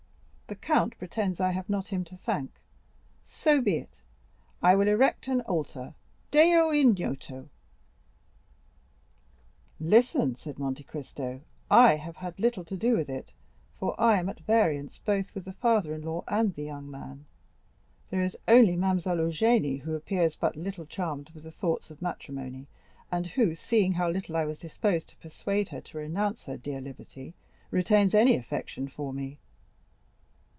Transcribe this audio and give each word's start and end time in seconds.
The 0.51 0.55
count 0.55 0.97
pretends 0.97 1.39
I 1.39 1.51
have 1.51 1.69
not 1.69 1.87
him 1.87 2.03
to 2.03 2.17
thank;—so 2.17 3.61
be 3.61 3.77
it—I 3.77 4.75
will 4.75 4.89
erect 4.89 5.29
an 5.29 5.39
altar 5.47 5.93
Deo 6.29 6.71
ignoto." 6.71 7.47
"Listen," 9.79 10.35
said 10.35 10.59
Monte 10.59 10.83
Cristo; 10.83 11.39
"I 11.69 11.95
have 11.95 12.17
had 12.17 12.37
little 12.37 12.65
to 12.65 12.75
do 12.75 12.97
with 12.97 13.09
it, 13.09 13.31
for 13.79 13.95
I 13.97 14.19
am 14.19 14.27
at 14.27 14.41
variance 14.41 14.97
both 14.97 15.33
with 15.33 15.45
the 15.45 15.53
father 15.53 15.93
in 15.95 16.01
law 16.01 16.25
and 16.27 16.53
the 16.53 16.63
young 16.65 16.91
man; 16.91 17.27
there 18.09 18.21
is 18.21 18.35
only 18.45 18.75
Mademoiselle 18.75 19.19
Eugénie, 19.19 19.79
who 19.83 19.95
appears 19.95 20.35
but 20.35 20.57
little 20.57 20.85
charmed 20.85 21.29
with 21.29 21.43
the 21.43 21.51
thoughts 21.51 21.89
of 21.89 22.01
matrimony, 22.01 22.67
and 23.09 23.25
who, 23.25 23.55
seeing 23.55 23.93
how 23.93 24.09
little 24.09 24.35
I 24.35 24.43
was 24.43 24.59
disposed 24.59 25.07
to 25.07 25.15
persuade 25.15 25.69
her 25.69 25.79
to 25.79 25.97
renounce 25.97 26.43
her 26.43 26.57
dear 26.57 26.81
liberty, 26.81 27.35
retains 27.71 28.13
any 28.13 28.35
affection 28.35 28.89
for 28.89 29.13
me." 29.13 29.37